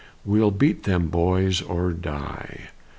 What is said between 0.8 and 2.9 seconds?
them, boys, or die."